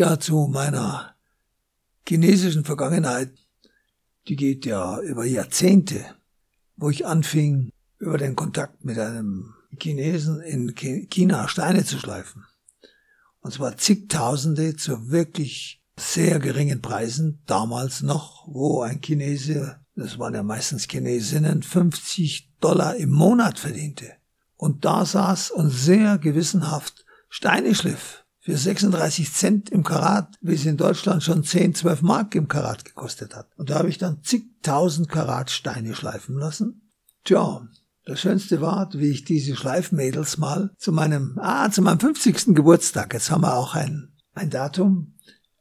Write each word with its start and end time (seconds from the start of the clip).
Tja, 0.00 0.18
zu 0.18 0.48
meiner 0.50 1.14
chinesischen 2.08 2.64
Vergangenheit, 2.64 3.34
die 4.28 4.36
geht 4.36 4.64
ja 4.64 4.98
über 5.00 5.26
Jahrzehnte, 5.26 6.02
wo 6.76 6.88
ich 6.88 7.04
anfing, 7.04 7.70
über 7.98 8.16
den 8.16 8.34
Kontakt 8.34 8.82
mit 8.82 8.98
einem 8.98 9.52
Chinesen 9.78 10.40
in 10.40 10.74
China 10.74 11.48
Steine 11.48 11.84
zu 11.84 11.98
schleifen. 11.98 12.46
Und 13.42 13.52
zwar 13.52 13.76
zigtausende 13.76 14.74
zu 14.74 15.10
wirklich 15.10 15.82
sehr 15.98 16.38
geringen 16.38 16.80
Preisen, 16.80 17.42
damals 17.44 18.00
noch, 18.00 18.48
wo 18.48 18.80
ein 18.80 19.02
Chinese, 19.02 19.80
das 19.96 20.18
waren 20.18 20.32
ja 20.32 20.42
meistens 20.42 20.88
Chinesinnen, 20.88 21.62
50 21.62 22.54
Dollar 22.58 22.96
im 22.96 23.10
Monat 23.10 23.58
verdiente. 23.58 24.12
Und 24.56 24.86
da 24.86 25.04
saß 25.04 25.50
und 25.50 25.68
sehr 25.68 26.16
gewissenhaft 26.16 27.04
Steine 27.28 27.74
schliff 27.74 28.19
für 28.40 28.56
36 28.56 29.32
Cent 29.32 29.70
im 29.70 29.84
Karat, 29.84 30.34
wie 30.40 30.54
es 30.54 30.64
in 30.64 30.78
Deutschland 30.78 31.22
schon 31.22 31.44
10, 31.44 31.74
12 31.74 32.02
Mark 32.02 32.34
im 32.34 32.48
Karat 32.48 32.84
gekostet 32.84 33.36
hat. 33.36 33.50
Und 33.56 33.70
da 33.70 33.78
habe 33.78 33.88
ich 33.88 33.98
dann 33.98 34.22
zigtausend 34.22 35.08
Karat 35.08 35.50
Steine 35.50 35.94
schleifen 35.94 36.36
lassen. 36.36 36.90
Tja, 37.24 37.68
das 38.06 38.20
Schönste 38.20 38.62
war, 38.62 38.88
wie 38.94 39.10
ich 39.10 39.24
diese 39.24 39.54
Schleifmädels 39.54 40.38
mal 40.38 40.70
zu 40.78 40.90
meinem, 40.90 41.38
ah, 41.38 41.70
zu 41.70 41.82
meinem 41.82 42.00
50. 42.00 42.54
Geburtstag, 42.54 43.12
jetzt 43.12 43.30
haben 43.30 43.42
wir 43.42 43.54
auch 43.54 43.74
ein, 43.74 44.14
ein 44.34 44.48
Datum, 44.48 45.18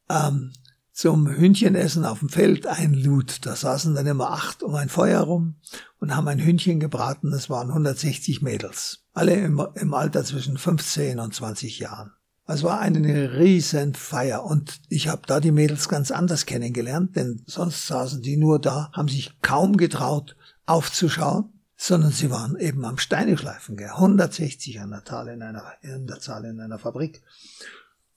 ähm, 0.10 0.54
zum 0.94 1.30
Hühnchenessen 1.30 2.04
auf 2.04 2.20
dem 2.20 2.30
Feld 2.30 2.66
einlud. 2.68 3.46
Da 3.46 3.56
saßen 3.56 3.96
dann 3.96 4.08
immer 4.08 4.32
acht 4.32 4.64
um 4.64 4.76
ein 4.76 4.90
Feuer 4.90 5.22
rum 5.22 5.56
und 6.00 6.14
haben 6.14 6.28
ein 6.28 6.40
Hühnchen 6.40 6.80
gebraten. 6.82 7.32
Das 7.32 7.50
waren 7.50 7.70
160 7.70 8.42
Mädels. 8.42 9.06
Alle 9.14 9.36
im, 9.36 9.66
im 9.76 9.94
Alter 9.94 10.26
zwischen 10.26 10.58
15 10.58 11.20
und 11.20 11.34
20 11.34 11.80
Jahren. 11.80 12.12
Es 12.52 12.64
war 12.64 12.80
eine 12.80 13.38
riesen 13.38 13.94
Feier 13.94 14.44
und 14.44 14.82
ich 14.90 15.08
habe 15.08 15.22
da 15.28 15.40
die 15.40 15.52
Mädels 15.52 15.88
ganz 15.88 16.10
anders 16.10 16.48
kennengelernt, 16.48 17.16
denn 17.16 17.44
sonst 17.46 17.86
saßen 17.86 18.24
die 18.24 18.38
nur 18.38 18.58
da, 18.58 18.90
haben 18.92 19.08
sich 19.08 19.40
kaum 19.44 19.78
getraut 19.78 20.36
aufzuschauen, 20.66 21.54
sondern 21.78 22.12
sie 22.12 22.32
waren 22.32 22.58
eben 22.58 22.84
am 22.86 22.98
Steine 22.98 23.38
schleifen, 23.38 23.78
gell? 23.78 23.92
160 23.92 24.82
an 24.82 24.90
der 24.90 25.06
Zahl 25.06 25.28
in 25.28 25.44
einer, 25.44 25.64
in 25.84 26.08
der 26.08 26.22
Zahl 26.22 26.44
in 26.46 26.60
einer 26.60 26.80
Fabrik. 26.80 27.22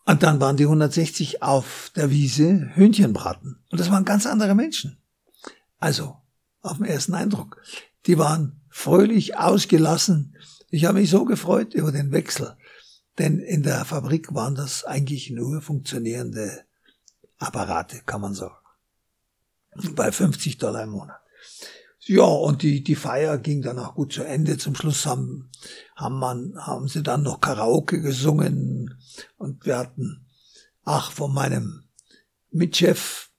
Und 0.06 0.22
dann 0.22 0.40
waren 0.40 0.56
die 0.56 0.64
160 0.64 1.42
auf 1.42 1.92
der 1.94 2.10
Wiese 2.10 2.70
Hühnchenbraten. 2.74 3.58
Und 3.70 3.80
das 3.80 3.90
waren 3.90 4.06
ganz 4.06 4.24
andere 4.24 4.54
Menschen. 4.54 4.96
Also, 5.78 6.16
auf 6.62 6.78
den 6.78 6.86
ersten 6.86 7.12
Eindruck. 7.12 7.60
Die 8.06 8.16
waren 8.16 8.62
fröhlich, 8.70 9.36
ausgelassen. 9.36 10.36
Ich 10.70 10.86
habe 10.86 11.00
mich 11.00 11.10
so 11.10 11.26
gefreut 11.26 11.74
über 11.74 11.92
den 11.92 12.12
Wechsel 12.12 12.56
denn 13.18 13.38
in 13.38 13.62
der 13.62 13.84
Fabrik 13.84 14.34
waren 14.34 14.54
das 14.54 14.84
eigentlich 14.84 15.30
nur 15.30 15.60
funktionierende 15.60 16.64
Apparate, 17.38 18.02
kann 18.06 18.20
man 18.20 18.34
sagen. 18.34 18.56
Bei 19.94 20.12
50 20.12 20.58
Dollar 20.58 20.84
im 20.84 20.90
Monat. 20.90 21.20
Ja, 22.04 22.24
und 22.24 22.62
die, 22.62 22.82
die 22.82 22.96
Feier 22.96 23.38
ging 23.38 23.62
dann 23.62 23.78
auch 23.78 23.94
gut 23.94 24.12
zu 24.12 24.24
Ende. 24.24 24.58
Zum 24.58 24.74
Schluss 24.74 25.06
haben, 25.06 25.50
haben, 25.94 26.18
man, 26.18 26.54
haben 26.56 26.88
sie 26.88 27.02
dann 27.02 27.22
noch 27.22 27.40
Karaoke 27.40 28.00
gesungen 28.00 28.98
und 29.38 29.64
wir 29.66 29.78
hatten, 29.78 30.26
ach, 30.84 31.12
von 31.12 31.32
meinem 31.32 31.84
Mitchef 32.50 33.30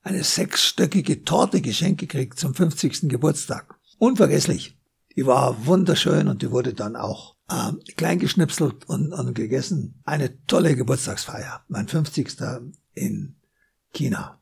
eine 0.00 0.24
sechsstöckige 0.24 1.24
Torte 1.24 1.60
geschenkt 1.60 2.00
gekriegt 2.00 2.38
zum 2.38 2.54
50. 2.54 3.08
Geburtstag. 3.08 3.78
Unvergesslich. 3.98 4.78
Die 5.14 5.26
war 5.26 5.66
wunderschön 5.66 6.28
und 6.28 6.40
die 6.42 6.50
wurde 6.50 6.72
dann 6.72 6.96
auch 6.96 7.36
äh, 7.48 7.72
klein 7.96 8.18
geschnipselt 8.18 8.88
und, 8.88 9.12
und 9.12 9.34
gegessen. 9.34 10.00
Eine 10.04 10.44
tolle 10.46 10.76
Geburtstagsfeier, 10.76 11.64
mein 11.68 11.88
50. 11.88 12.36
in 12.94 13.36
China. 13.92 14.40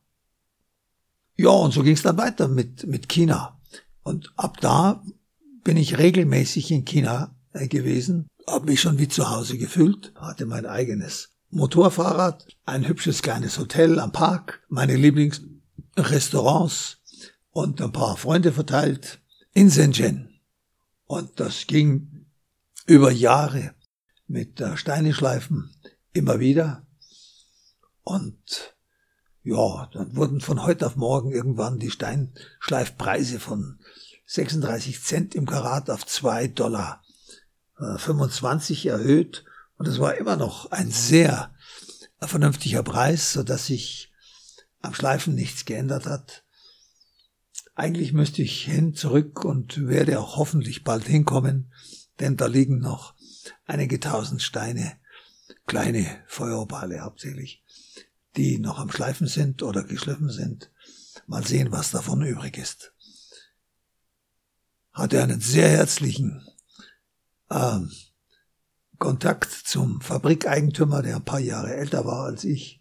Ja, 1.37 1.51
und 1.51 1.73
so 1.73 1.83
ging 1.83 1.95
es 1.95 2.03
dann 2.03 2.17
weiter 2.17 2.49
mit, 2.49 2.87
mit 2.87 3.09
China. 3.09 3.61
Und 4.03 4.33
ab 4.37 4.61
da 4.61 5.03
bin 5.65 5.77
ich 5.77 5.99
regelmäßig 5.99 6.71
in 6.71 6.84
China 6.84 7.34
äh, 7.53 7.69
gewesen, 7.69 8.28
habe 8.47 8.67
mich 8.67 8.81
schon 8.81 8.99
wie 8.99 9.09
zu 9.09 9.31
Hause 9.31 9.59
gefühlt, 9.59 10.12
hatte 10.15 10.47
mein 10.47 10.67
eigenes 10.67 11.31
Motorfahrrad, 11.50 12.47
ein 12.65 12.87
hübsches 12.87 13.23
kleines 13.23 13.59
Hotel 13.59 13.99
am 13.99 14.12
Park, 14.12 14.62
meine 14.69 14.94
Lieblingsrestaurants 14.97 16.99
und 17.50 17.83
ein 17.83 17.93
paar 17.93 18.17
Freunde 18.17 18.53
verteilt 18.53 19.21
in 19.53 19.71
Shenzhen. 19.71 20.41
Und 21.06 21.41
das 21.41 21.67
ging 21.67 22.16
über 22.87 23.11
Jahre 23.11 23.75
mit 24.27 24.63
Steine 24.77 25.13
schleifen, 25.13 25.71
immer 26.13 26.41
wieder. 26.41 26.87
Und 28.03 28.75
ja, 29.43 29.89
dann 29.93 30.17
wurden 30.17 30.41
von 30.41 30.63
heute 30.63 30.87
auf 30.87 30.97
morgen 30.97 31.33
irgendwann 31.33 31.79
die 31.79 31.91
Steinschleifpreise 31.91 33.39
von 33.39 33.79
36 34.27 35.03
Cent 35.03 35.35
im 35.35 35.47
Karat 35.47 35.91
auf 35.91 36.05
2 36.05 36.49
Dollar 36.49 37.03
25 37.77 38.87
äh, 38.87 38.89
erhöht. 38.91 39.45
Und 39.79 39.87
es 39.87 40.01
war 40.01 40.17
immer 40.17 40.37
noch 40.37 40.71
ein 40.71 40.91
sehr 40.91 41.55
vernünftiger 42.21 42.83
Preis, 42.83 43.33
so 43.33 43.43
dass 43.43 43.67
sich 43.67 44.13
am 44.81 44.95
Schleifen 44.95 45.35
nichts 45.35 45.65
geändert 45.65 46.07
hat. 46.07 46.45
Eigentlich 47.75 48.13
müsste 48.13 48.43
ich 48.43 48.63
hin, 48.63 48.95
zurück 48.95 49.45
und 49.45 49.87
werde 49.87 50.19
auch 50.19 50.37
hoffentlich 50.37 50.83
bald 50.83 51.05
hinkommen 51.05 51.73
denn 52.21 52.37
da 52.37 52.47
liegen 52.47 52.78
noch 52.78 53.15
einige 53.66 54.00
tausend 54.00 54.43
Steine, 54.43 54.99
kleine 55.66 56.22
Feuerbale 56.27 57.00
hauptsächlich, 57.00 57.62
die 58.37 58.59
noch 58.59 58.78
am 58.78 58.91
Schleifen 58.91 59.27
sind 59.27 59.62
oder 59.62 59.84
geschliffen 59.84 60.31
sind. 60.31 60.71
Mal 61.26 61.44
sehen, 61.44 61.72
was 61.72 61.91
davon 61.91 62.22
übrig 62.22 62.56
ist. 62.56 62.93
Hatte 64.93 65.22
einen 65.22 65.41
sehr 65.41 65.69
herzlichen 65.69 66.47
ähm, 67.50 67.91
Kontakt 68.99 69.53
zum 69.53 70.00
Fabrikeigentümer, 70.00 71.03
der 71.03 71.16
ein 71.16 71.25
paar 71.25 71.41
Jahre 71.41 71.75
älter 71.75 72.05
war 72.06 72.25
als 72.25 72.44
ich 72.44 72.81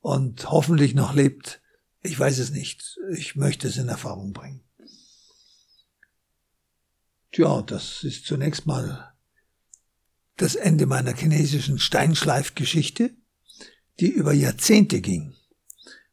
und 0.00 0.50
hoffentlich 0.50 0.94
noch 0.94 1.14
lebt. 1.14 1.62
Ich 2.02 2.18
weiß 2.18 2.38
es 2.38 2.50
nicht. 2.50 2.98
Ich 3.12 3.36
möchte 3.36 3.68
es 3.68 3.76
in 3.76 3.88
Erfahrung 3.88 4.32
bringen. 4.32 4.62
Tja, 7.32 7.62
das 7.62 8.04
ist 8.04 8.26
zunächst 8.26 8.66
mal 8.66 9.14
das 10.36 10.54
Ende 10.54 10.84
meiner 10.84 11.14
chinesischen 11.14 11.78
Steinschleifgeschichte, 11.78 13.10
die 14.00 14.08
über 14.08 14.34
Jahrzehnte 14.34 15.00
ging. 15.00 15.34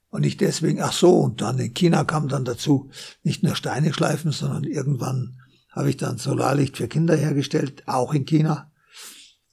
Und 0.09 0.25
ich 0.25 0.38
deswegen, 0.38 0.81
ach 0.81 0.94
so, 0.94 1.19
und 1.19 1.41
dann 1.41 1.59
in 1.59 1.74
China 1.74 2.06
kam 2.06 2.29
dann 2.29 2.46
dazu 2.46 2.90
nicht 3.22 3.44
nur 3.44 3.58
Steine 3.58 3.94
schleifen, 3.94 4.31
sondern 4.31 4.63
irgendwann 4.63 5.41
habe 5.72 5.90
ich 5.90 5.97
dann 5.97 6.18
Solarlicht 6.18 6.78
für 6.78 6.88
Kinder 6.88 7.18
hergestellt, 7.18 7.84
auch 7.85 8.13
in 8.13 8.25
China. 8.25 8.72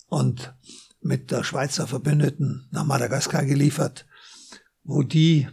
Und 0.06 0.55
mit 1.00 1.32
der 1.32 1.43
Schweizer 1.43 1.88
Verbündeten 1.88 2.69
nach 2.71 2.84
Madagaskar 2.84 3.44
geliefert, 3.44 4.06
wo 4.84 5.03
die 5.03 5.49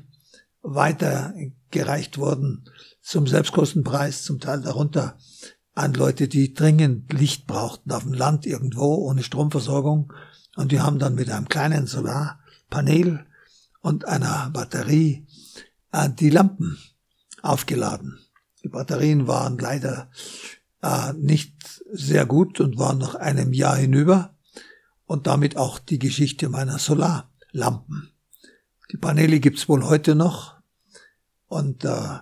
weitergereicht 0.61 2.19
wurden 2.19 2.69
zum 3.01 3.25
Selbstkostenpreis, 3.25 4.23
zum 4.23 4.39
Teil 4.39 4.61
darunter 4.61 5.17
an 5.75 5.93
Leute, 5.93 6.27
die 6.27 6.53
dringend 6.53 7.11
Licht 7.13 7.47
brauchten 7.47 7.91
auf 7.91 8.03
dem 8.03 8.13
Land 8.13 8.45
irgendwo 8.45 8.95
ohne 8.95 9.23
Stromversorgung. 9.23 10.13
Und 10.55 10.71
die 10.71 10.79
haben 10.79 10.99
dann 10.99 11.15
mit 11.15 11.29
einem 11.29 11.49
kleinen 11.49 11.87
Solarpanel 11.87 13.25
und 13.81 14.07
einer 14.07 14.49
Batterie 14.51 15.25
äh, 15.91 16.09
die 16.09 16.29
Lampen 16.29 16.77
aufgeladen. 17.41 18.19
Die 18.63 18.69
Batterien 18.69 19.27
waren 19.27 19.57
leider 19.57 20.09
äh, 20.81 21.13
nicht 21.13 21.81
sehr 21.91 22.25
gut 22.25 22.59
und 22.59 22.77
waren 22.77 22.99
nach 22.99 23.15
einem 23.15 23.51
Jahr 23.51 23.77
hinüber 23.77 24.35
und 25.05 25.27
damit 25.27 25.57
auch 25.57 25.79
die 25.79 25.99
Geschichte 25.99 26.49
meiner 26.49 26.79
Solarlampen. 26.79 28.11
Die 28.91 28.97
Paneele 28.97 29.39
gibt's 29.39 29.67
wohl 29.67 29.83
heute 29.83 30.15
noch 30.15 30.55
und 31.47 31.83
äh, 31.83 32.19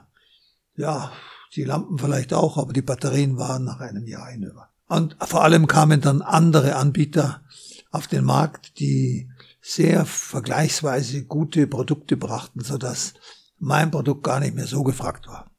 ja, 0.77 1.11
die 1.55 1.63
Lampen 1.63 1.97
vielleicht 1.97 2.33
auch, 2.33 2.57
aber 2.57 2.73
die 2.73 2.81
Batterien 2.81 3.37
waren 3.37 3.63
nach 3.63 3.79
einem 3.79 4.07
Jahr 4.07 4.29
hinüber. 4.29 4.69
Und 4.87 5.15
vor 5.21 5.43
allem 5.43 5.67
kamen 5.67 6.01
dann 6.01 6.21
andere 6.21 6.75
Anbieter 6.75 7.41
auf 7.91 8.07
den 8.07 8.23
Markt, 8.23 8.79
die 8.79 9.29
sehr 9.61 10.05
vergleichsweise 10.05 11.25
gute 11.25 11.67
Produkte 11.67 12.17
brachten, 12.17 12.61
sodass 12.61 13.13
mein 13.59 13.91
Produkt 13.91 14.23
gar 14.23 14.39
nicht 14.39 14.55
mehr 14.55 14.67
so 14.67 14.83
gefragt 14.83 15.27
war. 15.27 15.50